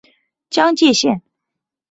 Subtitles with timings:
[0.49, 1.21] 江界线